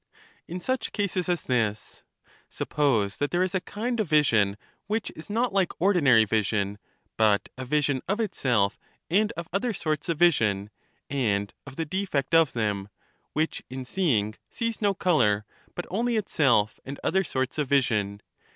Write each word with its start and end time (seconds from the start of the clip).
In 0.47 0.59
such 0.59 0.93
cases 0.93 1.29
as 1.29 1.43
this: 1.43 2.01
Suppose 2.49 3.17
that 3.17 3.29
there 3.29 3.43
is 3.43 3.53
a 3.53 3.61
kind 3.61 3.99
of 3.99 4.07
vision 4.09 4.57
which 4.87 5.11
is 5.15 5.29
not 5.29 5.53
like 5.53 5.79
ordinary 5.79 6.25
vision, 6.25 6.79
but 7.17 7.49
a 7.55 7.65
vision 7.65 8.01
of 8.07 8.19
itself 8.19 8.79
and 9.11 9.31
of 9.33 9.47
other 9.53 9.73
sorts 9.75 10.09
of 10.09 10.17
vision, 10.17 10.71
and 11.07 11.53
of 11.67 11.75
the 11.75 11.85
defect 11.85 12.33
of 12.33 12.53
them, 12.53 12.89
which 13.33 13.61
in 13.69 13.85
seeing 13.85 14.33
sees 14.49 14.81
no 14.81 14.95
color, 14.95 15.45
but 15.75 15.85
only 15.91 16.17
itself 16.17 16.79
and 16.83 16.99
other 17.03 17.23
sorts 17.23 17.59
of 17.59 17.69
vision. 17.69 18.21